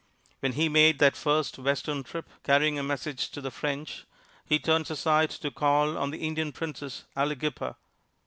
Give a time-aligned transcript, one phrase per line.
[0.39, 4.05] When he made that first Western trip, carrying a message to the French,
[4.43, 7.75] he turns aside to call on the Indian princess, Aliguippa.